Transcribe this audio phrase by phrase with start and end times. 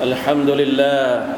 [0.00, 1.34] الحمد لله.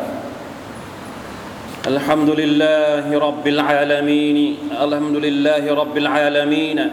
[1.87, 4.59] الحمد لله رب العالمين.
[4.83, 6.91] الحمد لله رب العالمين.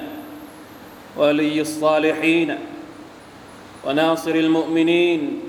[1.18, 2.58] ولي الصالحين.
[3.86, 5.40] وناصر المؤمنين.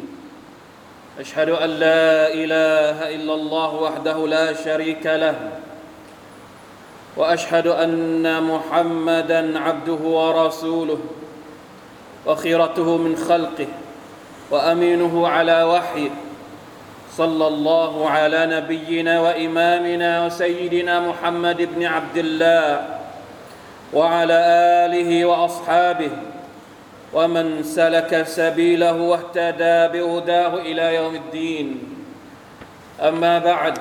[1.20, 5.34] أشهد أن لا إله إلا الله وحده لا شريك له.
[7.16, 11.00] وأشهد أن محمدا عبده ورسوله.
[12.26, 13.66] وخيرته من خلقه.
[14.50, 16.10] وأمينه على وحيه
[17.16, 22.88] صلى الله على نبينا وإمامنا وسيدنا محمد بن عبد الله
[23.92, 24.38] وعلى
[24.86, 26.10] آله وأصحابه
[27.12, 31.66] ومن سلك سبيله واهتدى بهداه إلى يوم الدين.
[33.00, 33.78] أما بعد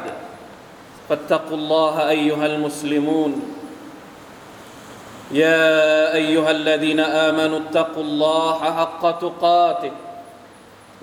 [1.10, 3.42] فاتقوا الله أيها المسلمون.
[5.32, 9.92] يا أيها الذين آمنوا اتقوا الله حق تقاته.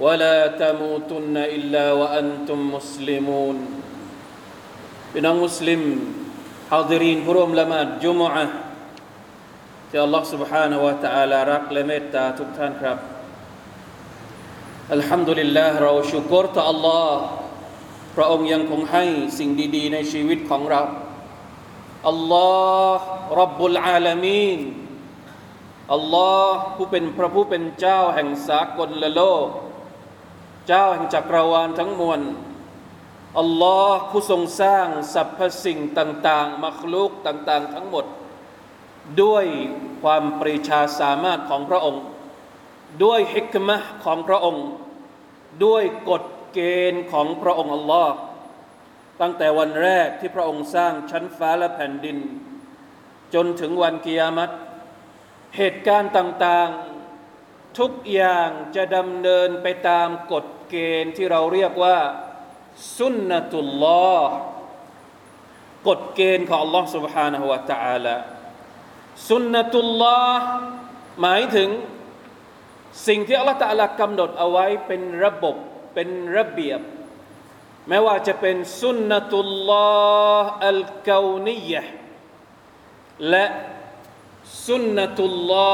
[0.04, 3.58] ولا تموتن إلا وأنتم مسلمون
[5.12, 5.82] พี่น้องมุสลิม
[6.74, 8.56] ฮาดิรีนผู้ร่วมละหมาดจุมอะห์
[9.90, 12.98] ที่อัลลอฮ์ سبحانه และ تعالى รักและเมตตาทุกท่านครับ
[14.94, 17.12] อัลฮัมดุลิลลาห์เราชุกรต่อ Allah
[18.16, 19.04] พระองค์ยังคงให้
[19.40, 20.82] สิ่งดี ๆ ในชีวิตของเรา
[22.10, 22.52] อัลลอ
[22.98, 23.06] ฮ์
[23.42, 24.60] รับบุลอาลามีน
[25.94, 29.48] อัลลอฮ์ผู้เป็นพระผู้เป็นเจ้าแห่งสากลละโลก
[30.67, 32.21] เจ้าแห่งจักรวาลทั้งมวล
[33.39, 38.05] อัลลอฮ์ผู้ทรงสร้างสรรพสิ่งต่างๆ มัคลุกต่างๆ ทั้งหมด
[39.23, 39.47] ด้วย
[40.03, 42.03] ความปรีชาสามารถของพระองค์
[43.05, 44.67] ด้วยฮิกมะของพระองค์
[45.65, 46.23] ด้วยกฎ
[46.53, 46.59] เก
[46.93, 48.15] ณฑ์ของพระองค์อัลลอฮ์
[49.21, 52.19] ตั้งแต่วันแรกที่พระองค์สร้างชั้นฟ้าและแผ่นดิน
[53.35, 54.51] จนถึงวันกิยามัต
[55.57, 56.96] เหตุการณ์ต่างๆ
[57.80, 61.98] ทุกอย่างจะดำเนินไปตามกฎเกณฑ์ที่เราเรียกว่า
[62.98, 64.36] สุนนะตุลลอฮ์
[65.88, 68.18] กฎเกณฑ์ของ Allah سبحانه และ تعالى
[69.30, 70.44] สุนนะตุลลอฮ์
[71.22, 71.70] หมายถึง
[73.08, 75.56] สิ่งที่ Allah تعالى กำหนดเอาไว้เป็นระบบ
[75.94, 76.82] เป็นระเบียบ
[77.88, 79.90] แม้ว่าจะเป็นสุนนะตุลลอ
[80.42, 81.84] ฮ์อัลกาวนียะ
[83.30, 83.46] และ
[84.68, 85.72] สุนนะตุลลอ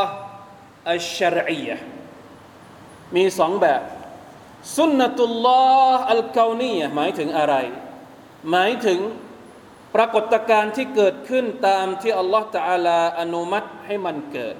[0.00, 0.10] ฮ์
[0.90, 1.76] อัลชรอียะ
[3.16, 3.82] มีสองแบบ
[4.76, 5.62] สุนนะตุลลอ
[5.94, 7.54] ฮ์อัลกาวนียะหมายถึงอะไร
[8.50, 9.00] หมายถึง
[9.94, 14.56] ปรากฏการณ์ที่เกิดขึ้นตามที่อัลลอฮฺตะอาลาอนุมัติให้มันเกิด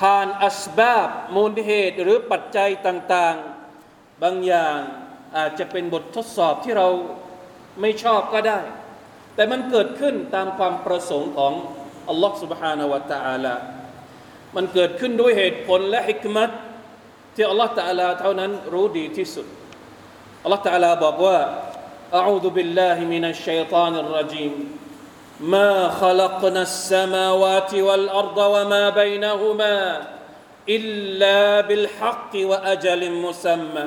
[0.00, 3.36] ผ่านอัสบาบมูลเหตุหรือปัจจัยต่าง
[3.80, 4.78] ๆ บางอย่าง
[5.36, 6.88] อาจจะเป็นบททดสอบที่เรา
[7.80, 8.60] ไม่ชอบก็ได้
[9.34, 11.52] แต่มันเกิดขึ้นตามความประสงค์ของ
[12.08, 13.54] อัลลอฮฺ سبحانه และ تعالى
[14.56, 16.50] มันเกิดขึ้นด้วยเหตุผลและฮิกมัต
[17.34, 19.46] ที่อัลลอฮฺ تعالى เท่านั้นรู้ดีที่สุด
[20.42, 21.38] อัลลอฮฺ تعالى บอกว่า
[22.20, 24.52] أعوذ بالله من الشيطان الرجيم
[25.40, 29.76] ما خلقنا السماوات والأرض وما بينهما
[30.68, 33.86] إلا بالحق وأجل مسمى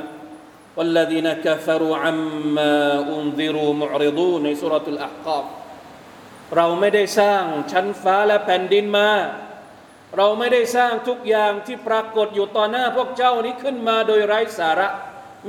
[0.78, 2.76] والذين كفروا عما
[3.16, 5.46] أنذروا معرضون ในสุรทูลอะห์กาฟ
[6.56, 9.10] เราไม่ได้สร้างชั้นฟ้าและแผ่นดินมา
[10.18, 14.88] เราไม่ได้สร้างทุกอย่างที่ปรากฏอยู่ต่อหน้าพวกเจ้านี้ขึ้นมาโดยไร้สาระ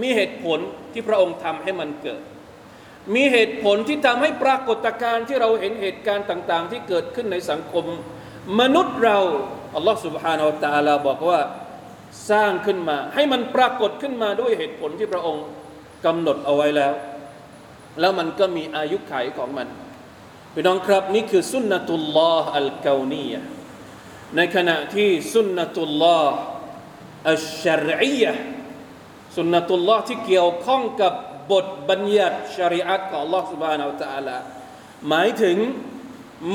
[0.01, 0.59] มีเหตุผล
[0.93, 2.23] ที่พระองค์ทำให้มันเกิด
[3.15, 7.84] มีเหตุผลที่ทำให้ปรากฏการณ์ที่เราเห็นเหตุการณ์ต่าง ๆ ที่เกิดขึ้นในสังคม
[8.61, 9.19] มนุษย์เรา
[9.75, 11.41] อัลลอฮฺ سبحانه และ تعالى บอกว่า
[12.31, 15.45] สร้างขึ้นมา ให้มันปรากฏขึ้นมาด้วยเหตุผลที่พระองค์
[16.05, 16.95] กำหนดเอาไว้แล้ว
[18.01, 19.69] แล้วมันก็มีอายุขัยของมัน
[20.55, 23.34] พี่น้องครับนี่คือสุนนะตุลลอฮ์อัลกาวนีย
[24.37, 26.37] ในขณะที่สุนนะตุลลอฮ์
[27.31, 28.25] อัลชรอีย
[29.37, 31.12] สุนนะตุลลอฮ์ที่เกี่ยวข้องกับ
[31.53, 34.37] บทบัญญัติชริอะตของ Allah سبحانه และ تعالى
[35.09, 35.57] หมายถึง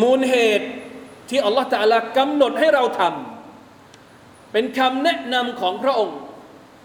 [0.02, 0.68] มูลเหตุ
[1.30, 6.18] ที่ Allah تعالى กำหนดให้เราทำเป็นคำแนะนำของพระองค์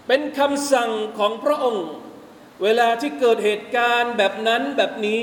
[0.07, 1.85] เป็นคำสั่งของพระองค์
[2.63, 5.19] เวลาที่เกิดเหตุการณ์แบบนั้นแบบนี้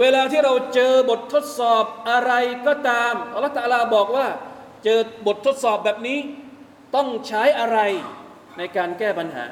[0.00, 2.32] เวลาที่เราเจอบททดสอบอะไร
[2.66, 4.28] ก็ตามอัลลอฮฺตะลาบอกว่า
[4.83, 6.19] เจอบททดสอบแบบนี้
[6.95, 7.79] ต้องใช้อะไร
[8.57, 9.45] ในการแก้ปัญหา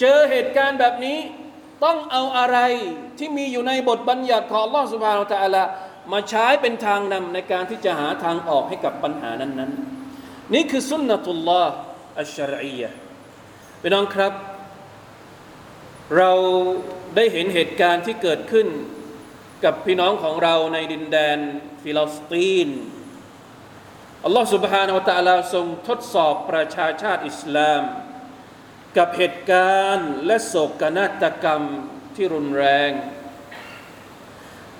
[0.00, 1.18] เจอเหตุการณ์แบบนี้
[1.84, 2.58] ต้องเอาอะไร
[3.18, 5.64] ที่มีอยู่ในบทบัญญัติของลอสุบานตะอัลา
[6.12, 11.74] มาใช้เป็นทางนำในการที่จะหาทางออกให้กับปัญหานั้นๆ นี่คือสุนนตุลลอฮ์
[12.20, 12.90] อัชรียะ
[13.80, 14.32] พี่น้องครับ
[16.16, 16.32] เรา
[17.16, 18.66] ได้เห็นเหตุการณ์ที่เกิดขึ้น
[19.64, 21.38] กับพี่น้องของเราในดินแดน
[21.82, 22.68] ฟิลิสตีน
[24.25, 27.81] อัลลอฮ์ سبحانه และ تعالى ทรงทดสอบประชาชาติอิสลาม
[28.97, 31.63] กับเหตุการณ์และโศกนาฏกรรม
[32.15, 32.91] ที่รุนแรง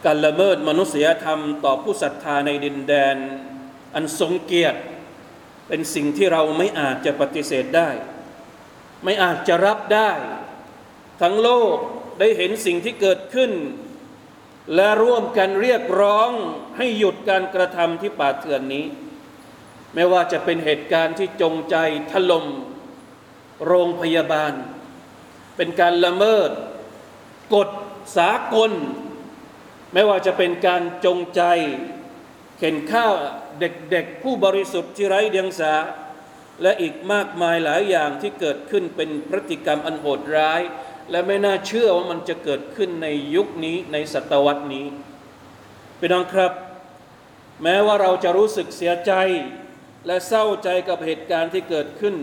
[0.06, 3.15] การละเมิดมนุษยธรรมต่อผู้ศรัทธาในดินแดน
[3.95, 4.79] อันทรงเกียรติ
[5.68, 7.89] เป็นสิ่งที่เราไม่อาจจะปฏิเสธได้
[9.03, 10.12] ไม่อาจจะรับได้
[11.21, 11.75] ทั้งโลก
[12.19, 13.51] ได้เห็นสิ่งที่เกิดขึ้น
[14.75, 16.29] และร่วมกันเรียกร้อง
[16.77, 18.85] ให้หยุดการกระทำที่ป่าเถื่อนนี้
[19.94, 21.76] ไม่ว่าจะเป็นเหตุการณ์ที่จงใจ
[22.12, 22.46] ถล่ม
[23.66, 24.52] โรงพยาบาล
[25.56, 26.50] เป็นการละเมิด
[27.54, 27.68] กฎ
[28.16, 28.72] สากล
[29.92, 31.42] ไม่ว่าจะเป็นการจงใจ
[32.58, 33.14] เข็นข้าว
[33.60, 35.74] เด็กๆ ผู้บริสุทธิ์ที่ไร้เดียงสา
[36.62, 40.60] และอีกมากมายหลายอย่างที่เกิดขึ้นเป็นพฤติกรรมอันโหดร้าย
[41.10, 44.86] และไม่น่าเชื่อว่ามันจะเกิดขึ้นในยุคนี้ในศตวรรษนี้
[45.98, 46.52] พี่น้องครับ
[47.62, 49.12] แม้ว่าเราจะรู้สึกเสียใจ
[50.06, 52.14] และเศร้าใจกับเหตุการณ์ที่เกิดขึ้น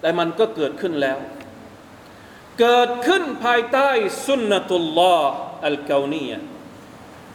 [0.00, 1.18] แต่มันก็เกิดขึ้นแล้ว
[2.60, 3.88] เกิดขึ้นภายใต้
[4.26, 5.30] สุนนตุลลอฮ์
[5.66, 6.32] อัลกานีย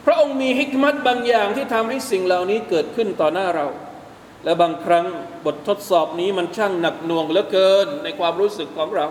[0.05, 3.67] พระองค์มีฮิกมัตบางอย่างที่ทำให้สิ่งเหล่านี้เกิดขึ้นต่อหน้าเรา
[4.43, 5.05] และบางครั้ง
[5.45, 9.07] บททดสอบนี้มันช่างหนักหน่วงเหลือเกินในความรู้สึกของเรา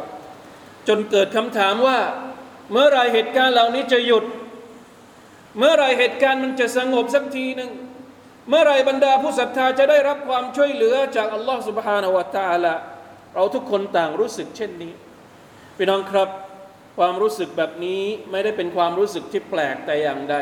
[0.88, 1.98] จนเกิดคำถามว่า
[2.70, 4.24] เมื่อไรเหตุการณ์เหล่านี้จะหยุด
[5.58, 7.70] เมื่อไรเหตุการณ์มันจะสงบสักทีหนึ่ง
[8.49, 12.73] เมื่อไรบรรดาผู้ศรัทธาจะได้รับความช่วยเหลือจากอัลลอฮฺ سبحانه และ تعالى
[13.35, 14.93] เราทุกคนต่างรู้สึกเช่นนี้
[15.77, 16.29] พี่น้องครับ
[16.97, 20.35] ความรู้สึกแบบนี้ไม่ได้เป็นความรู้สึกที่แปลกแต่อย่างใด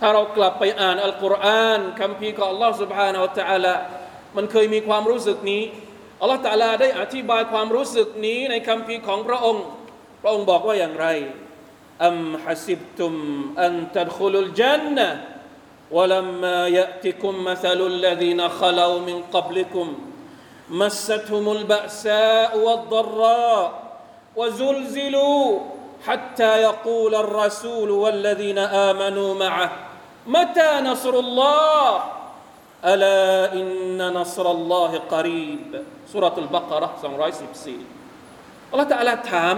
[0.00, 3.74] ถ้าเรากลับไปอ่านอัลกุรอานคำพีของอัลลอฮฺ سبحانه และ تعالى
[4.36, 5.62] มันเคยมีความรู้สึกนี้
[6.20, 9.64] อัลลอฮฺตาลาได้อธิบายความรู้สึกนี้ในคำพีของพระองค์
[10.22, 11.06] พระองค์บอกว่าอย่างไร
[12.06, 13.12] อัมฮัสิบตุม
[13.62, 15.08] อันตัดคุลุลจันนะ
[15.90, 19.98] ولما يأتكم مثل الذين خلوا من قبلكم
[20.70, 23.82] مستهم البأساء والضراء
[24.36, 25.60] وزلزلوا
[26.06, 29.70] حتى يقول الرسول والذين آمنوا معه
[30.26, 32.02] متى نصر الله
[32.84, 37.72] ألا إن نصر الله قريب سورة البقرة 214
[38.72, 39.56] الله تعالى ถาม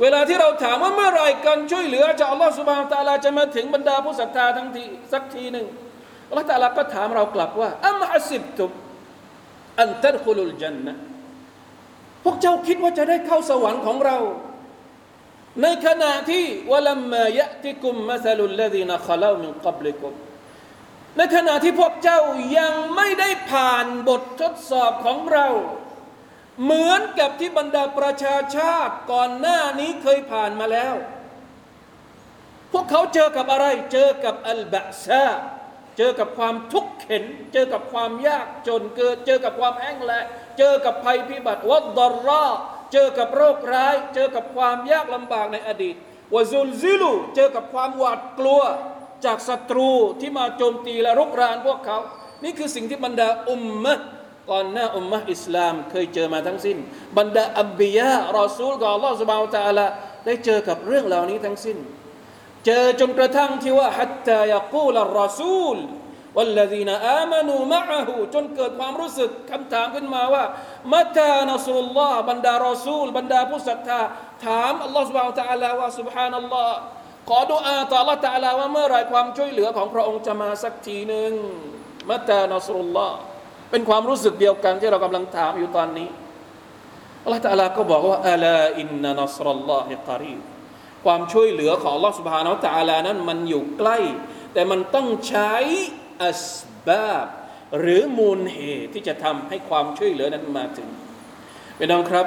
[0.00, 5.66] เวลาที่เราถามว่าเมื่อไรกันช่วยเหลือจากอัลลอฮฺสุบานตะลาจะมาถึงบรรดาผู้ศรัทธาทั้งทีสักทีหนึ่ง
[6.28, 8.64] อัลลอฮฺตะลาก็ถามเรากลับว่าอัมฮัสิบตุ
[9.80, 10.94] อันตัดคุลุลจันนะ
[12.24, 14.18] พวกเจ้าคิดว่าจะได้เข้าสวรรค์ของเรา
[15.62, 20.12] ในขณะที่วะลัมมายะติกุมมะซาลุลลดีนขลามินกับลิกุม
[21.16, 22.20] ในขณะที่พวกเจ้า
[22.58, 25.46] ยังไม่ได้ผ่านบททดสอบของเรา
[26.62, 30.94] เหมือนกับที่บรรดาประชาชาติก่อนหน้านี้เคยผ่านมาแล้ว
[32.72, 35.26] พวกเขาเจอกับอะไร เจอกับอัลบะซา
[35.98, 40.24] เจอกับความทุกข์เข็น เจอกับความยากจนเกิด เจอกับความแห้งแล้ง
[40.58, 42.44] เจอกับภัยพิบัติวัดดรรอ
[42.92, 45.94] เจอกับโรคร้าย เจอกับความยากลำบากในอดีต
[46.34, 48.62] วะซุลซิลูเจอกับความหวาดกลัว
[49.24, 49.90] จากศัตรู
[50.20, 51.98] ที่มาโจมตีและรุกรานพวกเขา
[52.44, 53.98] นี่คือสิ่งที่บรรดาอุมมะ
[54.50, 56.76] ก่อนหน้าอุมมะอิสลามเคยเจอมาทั้งสิ้น
[57.18, 59.86] บรรดาอับบียะรอซูลกับอัลลอฮฺสุบานตะอัลา
[60.26, 61.78] ได้เจอกับเรื่องเหล่านี้ทั้งสิ้น
[62.66, 65.76] เจอจนกระทั่งที่ว่าฮัตตายากูลรอซูล
[66.36, 70.44] วัลลดีนอามานูมะฮูจนเกิดความรู้สึกคำถามขึ้นมาว่า
[70.94, 74.00] มัตานัสุลลอฮ์บรรดารอซูล บรรดาผู้ศรัทธา
[74.46, 76.76] ถามอัลลอฮฺสุบานตะอัลาว่าสุบฮานัลลอฮ์
[77.30, 81.32] ขอดุอาต่อละตะอัลาว่าเมื่อไรความช่วยเหลือของพระองค์จะมาสักทีหนึ่ง
[82.10, 83.16] มัตานัสุลลอฮ์
[83.72, 86.08] เป็นความรู้สึกเดียวกันที่เรากำลังถามอยู่ตอนนี้
[87.24, 90.36] อัลลอฮฺตาลาก็บอกว่าอัลาอินนานสรัลลอฮิกรี
[91.04, 93.98] ความช่วยเหลือของลอสุภาเนาะตาลานั้นมันอยู่ใกล้
[94.52, 95.54] แต่มันต้องใช้
[96.24, 96.46] อัส
[96.88, 97.26] บาบ
[97.78, 100.88] หรือมูลเหตุที่จะทำให้ความช่วยเหลือนั้นมาถึง
[101.78, 102.26] พี่น้องครับ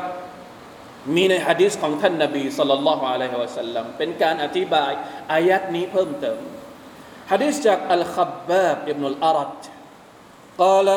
[1.15, 4.91] มีในฮะดีษของท่านนบีสุลลัลลอฮ์อะลัยฮิวะสัลลัมเป็นการอธิบาย
[5.33, 6.39] อายัดนี้เพิ่มเติม
[7.31, 9.61] ฮะดีษจากอัลขับบาบอิบนุลอารัด
[10.61, 10.91] กล่าว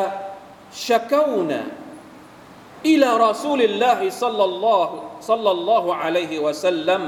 [0.72, 1.66] شكونا
[2.87, 7.02] إلى رسول الله صلى الله صلى الله عليه وسلم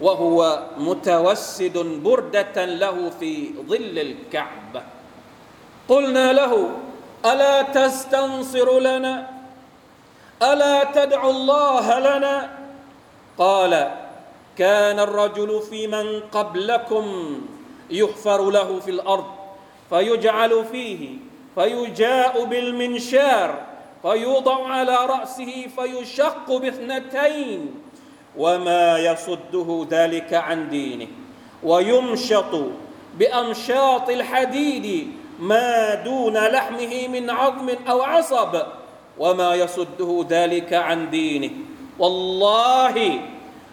[0.00, 4.82] وهو متوسد بردة له في ظل الكعبة.
[5.88, 6.70] قلنا له
[7.24, 9.30] ألا تستنصر لنا؟
[10.42, 12.36] ألا تدعو الله لنا؟
[13.38, 13.72] قال
[14.58, 17.06] كان الرجل في من قبلكم
[17.90, 19.26] يحفر له في الأرض
[19.90, 21.02] فيجعل فيه
[21.54, 23.62] فيجاء بالمنشار
[24.02, 27.74] فيوضع على رأسه فيشق باثنتين
[28.36, 31.06] وما يصده ذلك عن دينه.
[31.62, 32.54] ويمشط
[33.18, 38.62] بأمشاط الحديد ما دون لحمه من عظم أو عصب
[39.18, 41.50] وما يصده ذلك عن دينه.
[41.98, 43.20] والله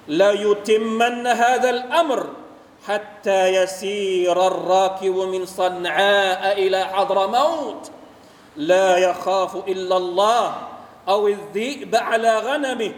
[0.08, 2.28] ليتمن هذا الأمر.
[2.87, 7.91] حتى يسير الراكب من صنعاء إلى حضرموت
[8.57, 10.55] لا يخاف إلا الله
[11.09, 12.93] أو الذئب على غنمه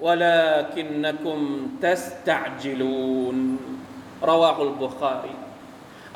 [0.00, 1.38] ولكنكم
[1.82, 3.58] تستعجلون
[4.22, 5.34] رواه البخاري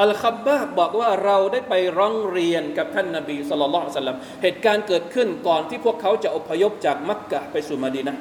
[0.03, 8.17] อัลคับบาบบอกว่าเราได้ไปร้องเรียนกับท่านนาบีสุลต่านสัลลัมเหตุการณ์เกิดขึ้นก่อนที่พวกเขาจะอพยพจากมักกะไปสู่มดีนะ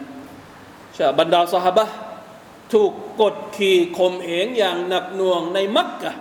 [0.98, 1.86] ชาบรรดาสหบะ
[2.73, 6.13] ถูกกดขี่ข่มเหงอย่างหนักหน่วงในมักกะ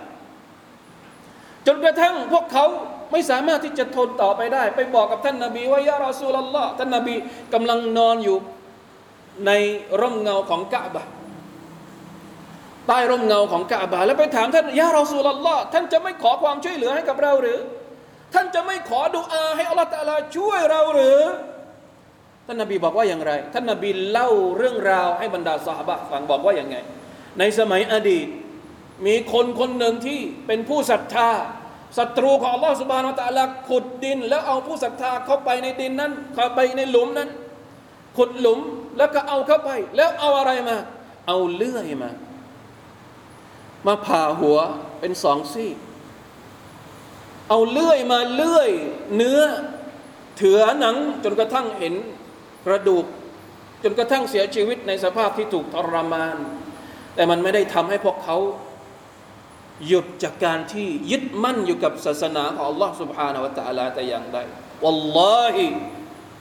[1.66, 2.66] จนกระทั่งพวกเขา
[3.12, 7.14] ไม่สามารถที่จะทนต่อไปได้ ไปบอกกับท่านนาบีว่ายารอซูลลอฮ์ท่านนาบี
[7.54, 8.36] กำลังนอนอยู่
[9.46, 9.50] ใน
[10.00, 11.04] ร่มเงาของกะบะ
[12.86, 17.58] ใต้ร่มเงาของกะบะแล้วไปถามท่านยารอซูลลอฮ์ท่านจะไม่ขอความช่วยเหลือให้กับเราหรือ
[18.34, 21.20] ท่านจะไม่ขอดุอาให้อัลลอฮฺช่วยเราหรือ
[22.46, 26.76] ท่านนาบีบอกว่าอย่างไร ท่านนาบีเล่าเรื่องราวให้บรรดาสหบะฟังบอกว่าอย่างไง
[27.38, 28.26] ในสมัยอดีต
[29.06, 31.30] มีคนคนหนึ่งที่เป็นผู้ศรัทธา
[31.98, 37.28] ศัตรูของอัลลอฮฺสุบานาตะลาขุดดิน แล้วเอาผู้ศรัทธาเข้าไปในดินนั้น เข้าไปในหลุมนั้น
[38.16, 38.60] ขุดหลุม
[38.98, 40.76] แล้วก็เอาเข้าไป แล้วเอาอะไรมา
[41.26, 42.10] เอาเลื่อยมา
[43.86, 44.58] มาผ่าหัว
[45.00, 45.70] เป็นสองซี่
[47.48, 48.70] เอาเลื่อยมาเลื่อย
[49.16, 49.42] เนื้อ
[50.36, 51.94] เถือหนังจนกระทั่งเห็น
[52.65, 53.05] กระดูก
[53.83, 56.37] จนกระทั่งเสียชีวิตในสภาพที่ถูกทรมาน
[57.15, 58.37] แต่มันไม่ได้ทำให้พวกเขา
[59.87, 64.37] หยุดจากการที่ยึดมั่นอยู่กับศาสนาของ Allah سبحانه และ تعالى แต่อย่างใด
[64.83, 65.65] วัลลอฮิ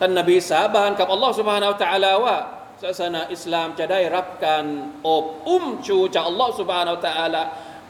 [0.00, 2.36] ท่านนบีสาบานกับ Allah سبحانه และ تعالى ว่า
[2.82, 4.64] ศาสนาอิสลามจะได้รับการ
[5.08, 7.42] อบอุ้มชูจาก Allah سبحانه และ تعالى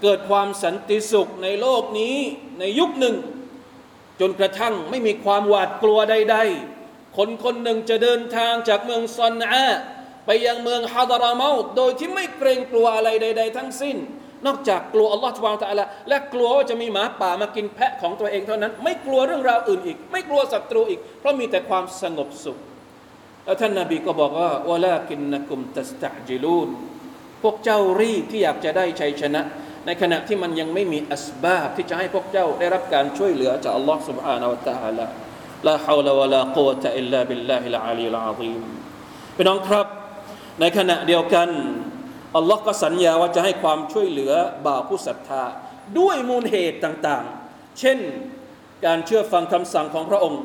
[0.02, 2.16] เกิดความสันติสุขในโลกนี้
[2.58, 3.16] ในยุคหนึ่ง
[4.20, 6.79] จนกระทั่งไม่มีความหวาดกลัวใดๆ
[7.16, 9.66] คนคนหนึ่งจะเดินทางจากเมืองซอนอา
[10.26, 13.96] ไปยังเมืองฮาดารามาโดยที่ไม่เกรงกลัวอะไรใด ๆ ทั้งสิ้น
[14.46, 22.58] นอกจากกลัวอัลลอฮฺทุบานตะละและกลัวว่าจะมีหมาป่ามากินแพะของตัวเองเท่านั้น ไม่กลัวเรื่องราวอื่นอีก ไม่กลัวศัตรูอีก เพราะมีแต่ความสงบสุข
[23.44, 26.68] แล้วท่านนาบีก็บอกว่าวะลากินนักุมตัสตะจิลูน
[27.42, 29.42] พวกเจ้ารีบที่อยากจะได้ชัยชนะ
[29.86, 35.06] ในขณะที่มันยังไม่มีอัสบาบที่จะให้พวกเจ้าได้รับการช่วยเหลือจากอัลลอฮฺ سبحانه และ تعالى
[35.67, 38.61] ลาฮาวลาวะลากุตะอิลลาบิลลาฮิลอาลีลอาซีม
[39.35, 39.87] พี่น้องครับ
[40.59, 41.49] ในขณะเดียวกัน
[42.37, 44.33] อัลลอฮ์ก็สัญญาว่าจะให้ความช่วยเหลือ
[44.65, 45.43] บ่าวผู้ศรัทธา
[45.99, 47.99] ด้วยมูลเหตุต่างๆ เช่น
[48.85, 50.41] การเชื่อฟังคำสั่งของพระองค์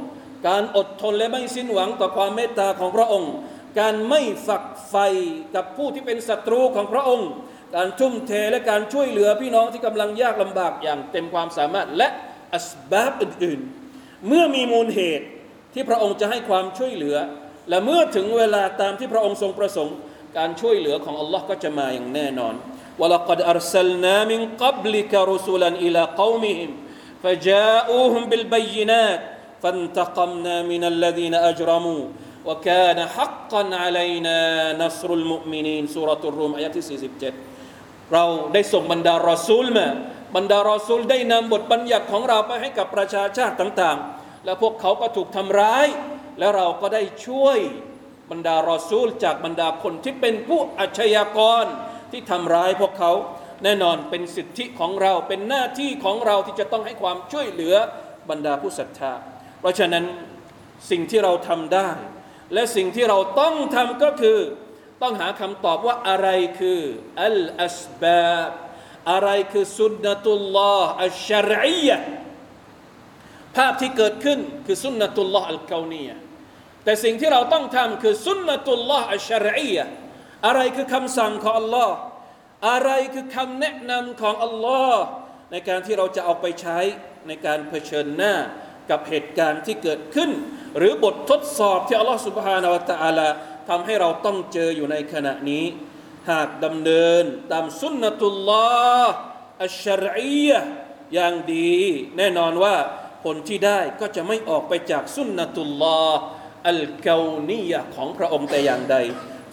[0.48, 3.32] การอดทนและไม่สิ้นหวังต่อความเมตตาของพระองค์
[3.80, 5.08] การไม่ฝักใฝ่
[5.54, 7.28] กับผู้ที่เป็นศัตรูของพระองค์
[7.76, 12.08] การทุ่มเทและการช่วยเหลือพี่น้องที่กำลังยากลำบากอย่างเต็มความสามารถและ
[12.54, 13.85] อัสบาบอื่นๆ
[14.27, 15.25] เมื่อมีมูลเหตุ
[15.73, 17.17] ที่พระองค์จะให้ความช่วยเหลือ
[17.69, 19.95] และเมื่อถึงเวลาตามที่พระองค์ทรงประสงค์
[20.37, 22.55] การช่วยเหลือของอัลลอฮ์ก็จะมาอย่างแน่นอน
[23.01, 26.69] ولقد أرسلنا من قبلك رسلا إلى قومهم
[27.23, 29.21] فجاءوهم بالبينات
[29.63, 32.01] فانتقمنا من الذين أجرموا
[32.47, 34.37] وكان حقا علينا
[34.83, 36.85] نصر المؤمنين سورة الروم อายะที่
[37.49, 39.87] 47เราได้ส่งบรรดารอซูลมา
[40.35, 44.14] บรรดารอซูลได้นำบทบัญญัติของเราไปให้กับประชาชาติต่างๆ
[44.46, 45.86] และพวกเขาก็ถูกทำร้าย
[46.38, 47.58] แล้วเราก็ได้ช่วย
[48.30, 51.64] บรรดารอซูล จากบรรดาคนที่เป็นผู้อาชญากร
[52.12, 53.12] ที่ทำร้ายพวกเขา
[53.64, 57.74] แน่นอนเป็นสิทธิของเราเป็นหน้าที่ของเราที่จะต้องให้ความช่วยเหลือ
[58.30, 59.12] บรรดาผู้ศรัทธา
[59.60, 60.04] เพราะฉะนั้น
[60.90, 61.90] สิ่งที่เราทำได้
[62.52, 64.38] และสิ่งที่เราต้องทำก็คือ
[65.02, 66.80] ต้องหาคำตอบว่าอะไรคือ
[67.24, 68.50] อัลอัสบาบ
[69.10, 71.98] อะไรคือสุนนตุลลอฮ์อัลชารียะ
[73.56, 76.10] ภาพที่เกิดขึ้นคือสุนนตุลลอฮ์อัลกาวเนีย
[76.84, 79.78] แต่สิ่งที่เราต้องทำคือสุนนตุลลอฮ์อัชรอีย
[80.46, 81.94] อะไรคือคำสั่งของอัลลอฮ์
[82.68, 85.02] อะไรคือคำแนะนำของอัลลอฮ์
[85.50, 86.78] ในการที่เราจะเอาไปใช้
[87.26, 88.34] ในการเผชิญหน้า
[88.90, 90.30] กับเหตุการณ์ที่เกิดขึ้น
[90.76, 93.28] หรือบททดสอบที่อัลลอฮ์สุบฮานาวะตะอาลา
[93.68, 95.64] ทำให้เราต้องเจออยู่ในขณะนี้
[96.30, 98.66] หากดำเนินตามสุนนตุลลอ
[99.02, 99.14] ฮ์
[99.64, 100.52] อัชรอีย
[101.14, 101.76] อย่างดี
[102.16, 102.74] แน่นอนว่า
[103.23, 106.21] ผลที่ได้ก็จะไม่ออกไปจากสุนนตุลลอฮ์
[106.69, 108.95] อัลกาวนียะของพระองค์แต่อย่างใด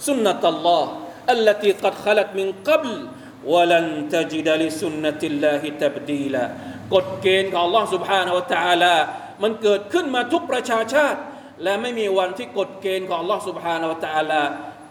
[0.07, 0.89] สุนนะตัลลอฮ์
[1.35, 2.91] التي قد خلت من قبل
[3.53, 6.45] ولن تجد لسنة الله تبديلا
[6.93, 8.95] กฎเกณฑ์ของ Allah سبحانه และ تعالى
[9.43, 11.19] มันเกิดขึ้นมาทุกประชาชาติ
[11.63, 14.41] และไม่มีวันที่กฎเกณฑ์ของ Allah سبحانه และ تعالى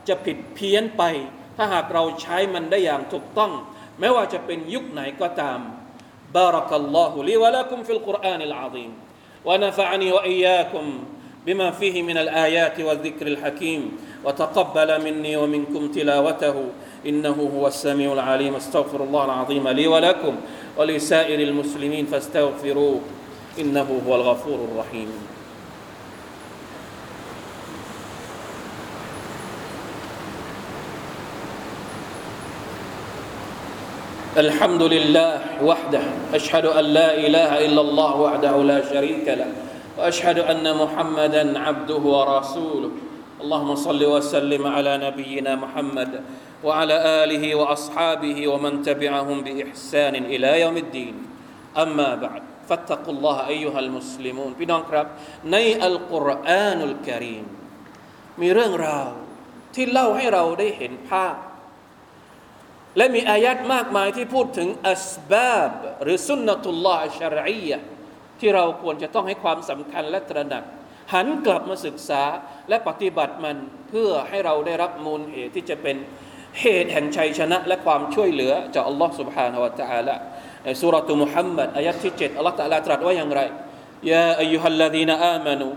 [0.08, 1.02] จะผิดเพี้ยนไป
[1.56, 3.52] ถ้าหากเราใช้มันได้อย่างถูกต้อง
[4.00, 5.58] ไม่ว่าจะเป็นยุคไหนก็ตาม
[6.33, 8.93] بارك الله لي ولكم في القرآن العظيم.
[9.45, 10.99] ونفعني وإياكم
[11.45, 13.97] بما فيه من الآيات والذكر الحكيم.
[14.25, 16.55] وتقبل مني ومنكم تلاوته.
[17.05, 18.55] إنه هو السميع العليم.
[18.55, 20.35] استغفر الله العظيم لي ولكم
[20.77, 22.99] ولسائر المسلمين فاستغفروه.
[23.59, 25.32] إنه هو الغفور الرحيم.
[34.37, 36.01] الحمد لله وحده
[36.33, 39.49] أشهد أن لا إله إلا الله وحده لا شريك له
[39.97, 42.91] وأشهد أن محمدا عبده ورسوله.
[43.41, 46.11] اللهم صل وسلم على نبينا محمد
[46.65, 51.15] وعلى آله وأصحابه ومن تبعهم بإحسان إلى يوم الدين.
[51.77, 54.57] أما بعد فاتقوا الله أيها المسلمون.
[54.57, 55.05] พี่น้องครับ
[55.51, 57.45] ในอัลกุรอานุลกะรีม
[58.41, 59.09] มีเรื่องราว
[59.75, 61.35] ที่เล่าให้เราได้เห็นภาพ
[62.96, 67.78] และมีอายัดมากมายที่พูดถึงอัสบาบหรือสุนนะตุลลอฮ์ชารอียะ
[68.40, 70.64] ที่เราควรจะต้องให้ความสำคัญและตระหนัก
[71.14, 72.22] หันกลับมาศึกษา
[72.68, 73.56] และปฏิบัติมัน
[73.88, 75.96] เพื่อให้เราได้รับมูลเหตุที่จะเป็น
[76.60, 80.16] เหตุแห่งชัยชนะ และความช่วยเหลือจากอัลลอฮ์ سبحانه และ تعالى
[80.64, 83.40] ในสุรตุมุฮัมมัดอายัดที่7อัลลอฮ์ تعالى ตรัสว่าอย่างไร
[84.10, 85.68] ยาอายุฮัลลดีนอามานู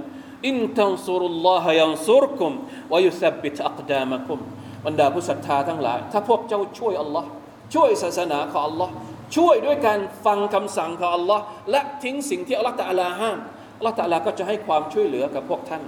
[0.47, 2.51] อินตันซุรุลลอฮะยันซุรคุม
[2.91, 4.39] วะยุสับบิตอักดามักุม
[4.85, 7.27] บรรดาผู้ศรัทธาทั้งหลาย ถ้าพวกเจ้าช่วยอัลลอฮ์
[7.73, 8.93] ช่วยศาสนาของอัลลอฮ์
[9.35, 13.37] ช่วยด้วยการฟังคำสั่งของอัลลอฮ์และทิ้งสิ่งที่อัลลอฮ์ตะลาห้าม
[13.77, 15.83] อัลลอฮ์ตะลาก็จะให้ความช่วยเหลือกับพวกท่าน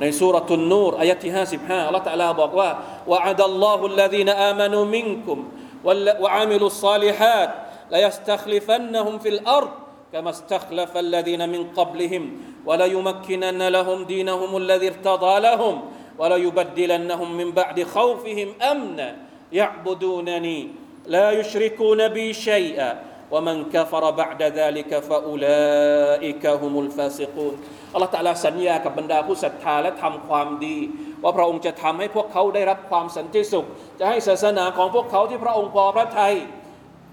[0.00, 2.68] ในสุรทุนนูรอายะที่55อัลลอฮ์ตะลาบอกว่า
[3.10, 5.38] วะอัดัลลอฮุลลดีนอามานูมินกุม
[5.86, 7.50] วะอามิลุสซาลิฮัต
[7.92, 9.70] ليستخلفنهم في الأرض
[10.12, 12.22] كما استخلف الذين من قبلهم
[12.66, 15.74] وليمكنن لهم دينهم الذي ارتضى لهم
[16.18, 19.08] وليبدلنهم من بعد خوفهم امنا
[19.52, 20.58] يعبدونني
[21.06, 22.90] لا يشركون بي شيئا
[23.32, 27.54] ومن كفر بعد ذلك فاولئك هم الفاسقون
[27.94, 30.78] อัลลอฮฺตะลาสัญญากับบรรดาผู้ศรัทธาและทำความดี
[31.22, 33.66] ว่าพระองค์จะทำให้พวกเขาได้รับความสันติสุข
[33.98, 36.34] จะให้ศาสนาของพวกเขาที่พระองค์พอพระทัย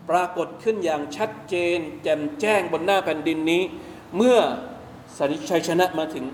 [0.09, 3.63] ปรากฏขึ้นอย่างชัดเจน แจ่มแจ้งบนหน้าแผ่นดินนี้
[4.17, 4.37] เมื่อ
[5.19, 6.25] สันชัยชนะมาถึง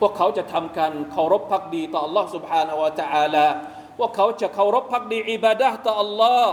[0.00, 3.46] พวกเขาจะทำการเคารพพักดีต่อ Allah سبحانه และ تعالى
[3.98, 6.46] พวกเขาจะเคารพพักดีอิบาดะต่อ Allah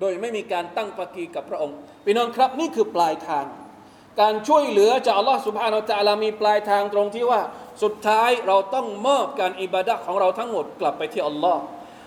[0.00, 3.44] โดยไม่มีการตั้งปากีกับพระองค์พี่น้องครับนี่คือปลายทาง
[4.20, 7.40] การช่วยเหลือจาก Allah سبحانه และ تعالى มีปลายทางตรงที่ว่า
[7.82, 11.56] สุดท้ายเราต้องมอบการอิบาดะของเราทั้งหมดกลับไปที่ Allah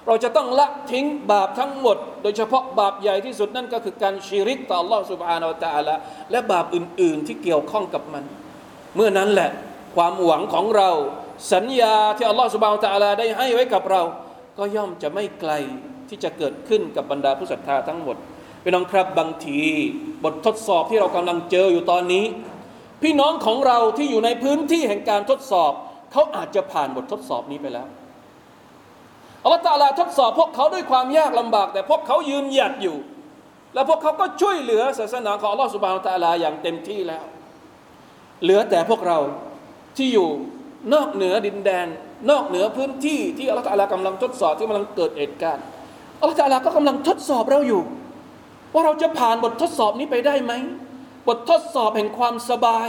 [0.08, 5.96] เราจะต้องละทิ้งบาปทั้งหมด โดยเฉพาะบาปใหญ่ที่สุดนั่นก็คือการชีริกต่อ Allah سبحانه และ تعالى
[6.32, 8.24] และบาปอื่น ๆ ที่เกี่ยวข้องกับมัน
[8.96, 9.52] เมื่อนั้นแหละ
[9.97, 10.91] ความหวังของเรา
[11.53, 14.03] สัญญาที่อัลลอฮฺสุบานตะอาลาได้ให้ไว้กับเรา
[14.59, 15.53] ก็ย่อมจะไม่ไกล
[16.09, 18.17] ที่จะเกิดขึ้นกับบรรดาผู้ศรัทธาทั้งหมด
[18.63, 19.63] พี่น้องครับบางที
[20.25, 22.25] บททดสอบที่เรากำลังเจออยู่ตอนนี้
[23.03, 25.73] พี่น้องของเราที่อยู่ในพื้นที่แห่งการทดสอบ
[26.13, 27.89] เขาอาจจะผ่านบททดสอบนี้ไปแล้ว
[29.43, 32.97] อัลลอฮฺตะอาลาทดสอบพวกเขาด้วยความยากลำบาก แต่พวกเขายืนหยัดอยู่
[33.75, 37.25] แล้วพวกเขาก็ช่วยเหลือศาสนาของอัลลอฮฺสุบานตะอาลาอย่างเต็มที่แล้ว
[38.43, 39.19] เหลือแต่พวกเรา
[39.97, 40.29] ที่อยู่
[40.95, 41.87] นอกเหนือดินแดน
[42.31, 45.65] นอกเหนือพื้นที่ที่อัลลอฮฺตากำลังทดสอบที่กำลังเกิดเหตุการณ์
[46.21, 47.83] อัลลอฮฺตาก็กำลังทดสอบเราอยู่
[48.73, 50.53] ว่าเราจะผ่านบททดสอบนี้ไปได้ไหม
[51.29, 52.89] บททดสอบแห่งความสบาย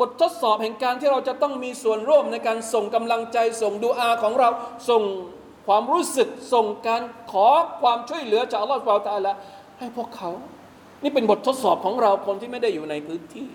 [0.00, 4.48] บททดสอบแห่งการที่เราจะต้องมีส่วนร่วมในการส่งกำลังใจส่งดูอาของเรา
[4.90, 5.02] ส่ง
[5.66, 7.48] ความรู้สึกส่งการขอ
[7.82, 9.32] ความช่วยเหลือจากอัลลอฮฺตาลา
[9.78, 10.30] ให้พวกเขา
[11.02, 13.48] นี่เป็นบททดสอบของเราคนที่ไม่ได้อยู่ในพื้นที่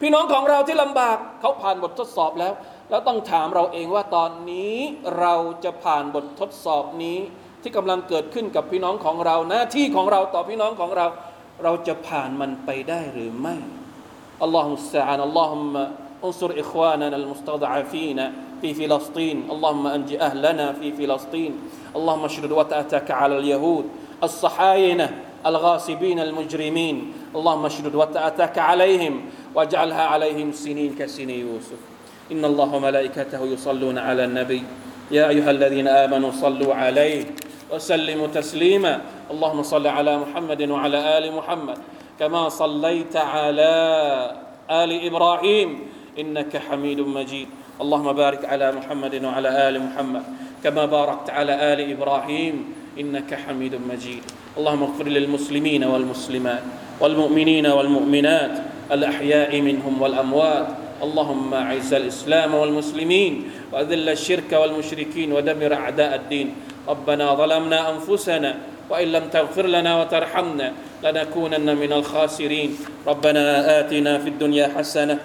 [0.00, 2.52] พี่น้องของเราที่ลำบากเขาผ่านบททดสอบแล้ว
[2.90, 4.74] แล้วต้องถามเราเองว่าตอนนี้
[5.18, 7.18] เราจะผ่านบททดสอบนี้
[7.62, 11.06] ที่กำลังเกิดขึ้นกับพี่น้องของเราหน้าที่ของเราต่อพี่น้องของเรา
[11.64, 13.56] เราจะผ่านมันไปได้หรือไม่
[14.42, 15.84] อัลลอฮฺสัลอัลลอฮุมะ
[16.24, 21.52] انصر إخواننا المستضعفين في فلسطين اللهم أنج أهلنا في فلسطين
[21.96, 23.84] اللهم اشرد وتأتك على اليهود
[24.22, 25.06] الصحاينة
[25.46, 29.14] الغاصبين المجرمين اللهم اشرد وتأتك عليهم
[29.55, 31.79] واجعلها عليهم سنين كسني يوسف.
[32.31, 34.63] إن الله وملائكته يصلون على النبي.
[35.11, 37.25] يا أيها الذين آمنوا صلوا عليه
[37.73, 39.01] وسلموا تسليما.
[39.31, 41.77] اللهم صل على محمد وعلى آل محمد
[42.19, 43.71] كما صليت على
[44.71, 45.79] آل إبراهيم
[46.19, 47.47] إنك حميد مجيد.
[47.81, 50.23] اللهم بارك على محمد وعلى آل محمد
[50.63, 52.55] كما باركت على آل إبراهيم
[52.99, 54.23] إنك حميد مجيد.
[54.57, 56.63] اللهم اغفر للمسلمين والمسلمات
[56.99, 58.55] والمؤمنين والمؤمنات
[58.91, 60.67] الأحياء منهم والأموات.
[61.01, 63.33] اللهم أعز الإسلام والمسلمين
[63.73, 66.55] وأذل الشرك والمشركين ودمر أعداء الدين.
[66.87, 68.51] ربنا ظلمنا أنفسنا
[68.89, 70.73] وإن لم تغفر لنا وترحمنا
[71.03, 72.77] لنكونن من الخاسرين.
[73.07, 75.17] ربنا آتنا في الدنيا حسنة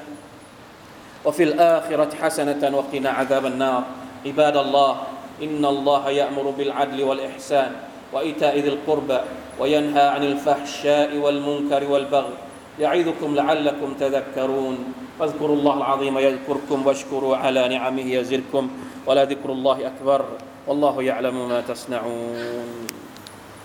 [1.24, 3.82] وفي الآخرة حسنة وقنا عذاب النار.
[4.26, 4.92] عباد الله
[5.42, 7.70] إن الله يأمر بالعدل والإحسان
[8.12, 9.18] وإيتاء ذي القربى
[9.60, 12.45] وينهى عن الفحشاء والمنكر والبغي.
[12.80, 14.78] يعظكم لعلكم تذكرون.
[15.18, 18.70] فاذكروا الله العظيم يذكركم واشكروا على نعمه يزدكم.
[19.06, 20.24] ولذكر الله أكبر.
[20.66, 22.86] والله يعلم ما تصنعون.